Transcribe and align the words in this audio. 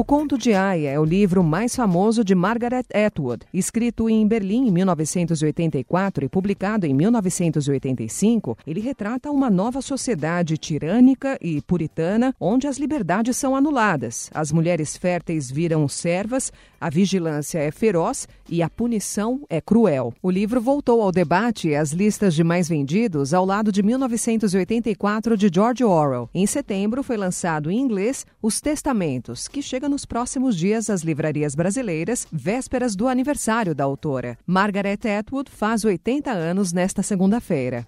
O 0.00 0.04
Conto 0.10 0.38
de 0.38 0.54
Aya 0.54 0.92
é 0.92 0.98
o 0.98 1.04
livro 1.04 1.44
mais 1.44 1.76
famoso 1.76 2.24
de 2.24 2.34
Margaret 2.34 2.86
Atwood, 2.94 3.44
escrito 3.52 4.08
em 4.08 4.26
Berlim 4.26 4.68
em 4.68 4.70
1984 4.70 6.24
e 6.24 6.28
publicado 6.30 6.86
em 6.86 6.94
1985. 6.94 8.56
Ele 8.66 8.80
retrata 8.80 9.30
uma 9.30 9.50
nova 9.50 9.82
sociedade 9.82 10.56
tirânica 10.56 11.36
e 11.38 11.60
puritana, 11.60 12.34
onde 12.40 12.66
as 12.66 12.78
liberdades 12.78 13.36
são 13.36 13.54
anuladas, 13.54 14.30
as 14.32 14.50
mulheres 14.50 14.96
férteis 14.96 15.50
viram 15.50 15.86
servas, 15.86 16.50
a 16.80 16.88
vigilância 16.88 17.58
é 17.58 17.70
feroz 17.70 18.26
e 18.48 18.62
a 18.62 18.70
punição 18.70 19.42
é 19.50 19.60
cruel. 19.60 20.14
O 20.22 20.30
livro 20.30 20.62
voltou 20.62 21.02
ao 21.02 21.12
debate 21.12 21.74
às 21.74 21.90
listas 21.90 22.34
de 22.34 22.42
mais 22.42 22.70
vendidos 22.70 23.34
ao 23.34 23.44
lado 23.44 23.70
de 23.70 23.82
1984 23.82 25.36
de 25.36 25.50
George 25.52 25.84
Orwell. 25.84 26.30
Em 26.34 26.46
setembro 26.46 27.02
foi 27.02 27.18
lançado 27.18 27.70
em 27.70 27.78
inglês 27.78 28.24
Os 28.40 28.62
Testamentos, 28.62 29.46
que 29.46 29.60
chega 29.60 29.89
nos 29.90 30.06
próximos 30.06 30.56
dias 30.56 30.88
às 30.88 31.02
livrarias 31.02 31.54
brasileiras, 31.54 32.26
vésperas 32.32 32.96
do 32.96 33.08
aniversário 33.08 33.74
da 33.74 33.84
autora. 33.84 34.38
Margaret 34.46 35.00
Atwood 35.18 35.50
faz 35.50 35.84
80 35.84 36.30
anos 36.30 36.72
nesta 36.72 37.02
segunda-feira. 37.02 37.84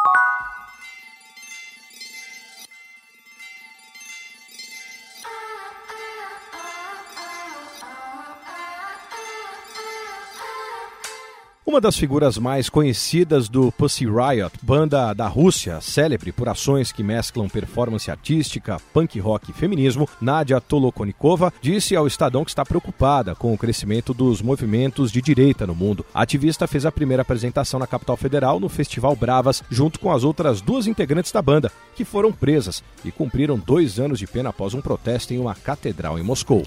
Uma 11.65 11.81
das 11.81 11.97
figuras 11.97 12.39
mais 12.39 12.69
conhecidas 12.69 13.49
do 13.49 13.71
Pussy 13.71 14.05
Riot, 14.05 14.59
banda 14.61 15.15
da 15.15 15.29
Rússia, 15.29 15.81
célebre 15.81 16.33
por 16.33 16.49
ações 16.49 16.91
que 16.91 17.05
mesclam 17.05 17.49
performance 17.49 18.11
artística, 18.11 18.81
punk 18.93 19.21
rock 19.21 19.53
e 19.53 19.55
feminismo, 19.55 20.09
Nadia 20.21 20.61
Tolokonikova, 20.61 21.53
disse 21.63 21.95
ao 21.95 22.09
Estadão 22.09 22.45
que 22.45 22.51
está 22.51 22.65
preocupada 22.65 23.37
com 23.37 23.55
o 23.55 23.57
crescimento 23.57 24.13
dos 24.13 24.43
movimentos 24.43 25.13
de 25.13 25.23
direita 25.23 25.65
no 25.65 25.73
mundo. 25.73 26.05
A 26.13 26.23
ativista 26.23 26.67
fez 26.67 26.85
a 26.85 26.91
primeira 26.91 27.23
apresentação 27.23 27.79
na 27.79 27.87
capital 27.87 28.17
federal 28.17 28.59
no 28.59 28.69
Festival 28.69 29.15
Bravas, 29.15 29.63
junto 29.71 30.01
com 30.01 30.11
as 30.11 30.25
outras 30.25 30.61
duas 30.61 30.89
integrantes 30.89 31.31
da 31.31 31.41
banda, 31.41 31.71
que 31.95 32.05
foram 32.05 32.33
presas 32.33 32.83
e 33.05 33.13
cumpriram 33.13 33.57
dois 33.57 34.01
anos 34.01 34.19
de 34.19 34.27
pena 34.27 34.51
após 34.51 34.75
um 34.75 34.81
protesto 34.81 35.33
em 35.33 35.39
uma 35.39 35.55
catedral 35.55 36.19
em 36.19 36.25
Moscou. 36.25 36.65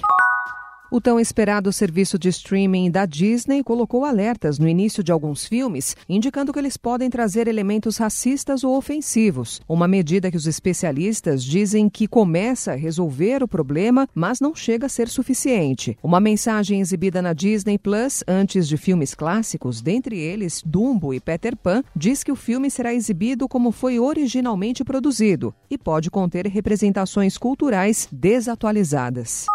O 0.92 1.02
tão 1.02 1.20
esperado 1.20 1.74
serviço 1.74 2.18
de 2.20 2.30
streaming 2.30 2.92
da 2.92 3.06
Disney 3.08 3.64
colocou 3.64 4.06
alertas 4.06 4.60
no 4.60 4.68
início 4.68 5.04
de 5.04 5.12
alguns 5.12 5.46
filmes, 5.46 5.96
indicando 6.08 6.54
que 6.54 6.60
eles 6.60 6.78
podem 6.78 7.10
trazer 7.10 7.48
elementos 7.48 7.98
racistas 7.98 8.64
ou 8.64 8.78
ofensivos. 8.78 9.62
Uma 9.68 9.88
medida 9.88 10.30
que 10.30 10.38
os 10.38 10.46
especialistas 10.46 11.44
dizem 11.44 11.90
que 11.90 12.08
começa 12.08 12.74
a 12.74 12.76
resolver 12.76 13.42
o 13.42 13.48
problema, 13.48 14.08
mas 14.14 14.40
não 14.40 14.54
chega 14.54 14.86
a 14.86 14.90
ser 14.90 15.10
suficiente. 15.10 15.98
Uma 16.04 16.20
mensagem 16.20 16.80
exibida 16.80 17.20
na 17.22 17.34
Disney 17.34 17.80
Plus 17.80 18.24
antes 18.28 18.68
de 18.68 18.78
filmes 18.78 19.16
clássicos, 19.16 19.82
dentre 19.82 20.20
eles 20.20 20.62
Dumbo 20.64 21.14
e 21.14 21.20
Peter 21.20 21.58
Pan, 21.58 21.84
diz 21.96 22.24
que 22.24 22.32
o 22.32 22.36
filme 22.36 22.70
será 22.70 22.94
exibido 22.94 23.48
como 23.48 23.72
foi 23.72 24.00
originalmente 24.00 24.84
produzido 24.84 25.54
e 25.70 25.80
pode 25.80 26.12
conter 26.12 26.46
representações 26.46 27.40
culturais 27.40 28.08
desatualizadas. 28.12 29.48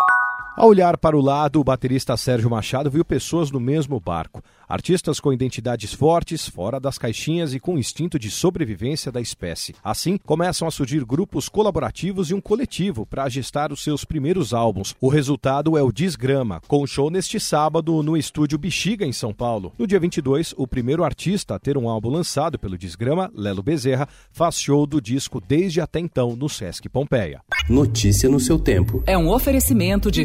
Ao 0.56 0.68
olhar 0.68 0.98
para 0.98 1.16
o 1.16 1.20
lado, 1.20 1.60
o 1.60 1.64
baterista 1.64 2.16
Sérgio 2.16 2.50
Machado 2.50 2.90
viu 2.90 3.04
pessoas 3.04 3.50
no 3.50 3.60
mesmo 3.60 4.00
barco. 4.00 4.42
Artistas 4.68 5.18
com 5.18 5.32
identidades 5.32 5.92
fortes, 5.92 6.48
fora 6.48 6.78
das 6.78 6.98
caixinhas 6.98 7.54
e 7.54 7.60
com 7.60 7.78
instinto 7.78 8.18
de 8.18 8.30
sobrevivência 8.30 9.10
da 9.10 9.20
espécie. 9.20 9.74
Assim, 9.82 10.16
começam 10.16 10.68
a 10.68 10.70
surgir 10.70 11.04
grupos 11.04 11.48
colaborativos 11.48 12.30
e 12.30 12.34
um 12.34 12.40
coletivo 12.40 13.04
para 13.06 13.28
gestar 13.28 13.72
os 13.72 13.82
seus 13.82 14.04
primeiros 14.04 14.52
álbuns. 14.52 14.94
O 15.00 15.08
resultado 15.08 15.76
é 15.76 15.82
o 15.82 15.90
Desgrama, 15.90 16.60
com 16.68 16.86
show 16.86 17.10
neste 17.10 17.40
sábado 17.40 18.02
no 18.02 18.16
estúdio 18.16 18.58
Bexiga, 18.58 19.04
em 19.04 19.12
São 19.12 19.32
Paulo. 19.32 19.72
No 19.78 19.86
dia 19.86 19.98
22, 19.98 20.54
o 20.56 20.66
primeiro 20.66 21.02
artista 21.02 21.54
a 21.54 21.58
ter 21.58 21.76
um 21.76 21.88
álbum 21.88 22.10
lançado 22.10 22.58
pelo 22.58 22.78
Desgrama, 22.78 23.30
Lelo 23.34 23.62
Bezerra, 23.62 24.08
faz 24.30 24.60
show 24.60 24.86
do 24.86 25.00
disco 25.00 25.40
desde 25.40 25.80
até 25.80 25.98
então 25.98 26.36
no 26.36 26.48
Sesc 26.48 26.88
Pompeia. 26.88 27.40
Notícia 27.68 28.28
no 28.28 28.38
seu 28.38 28.58
tempo. 28.58 29.02
É 29.06 29.16
um 29.16 29.30
oferecimento 29.30 30.10
de 30.10 30.24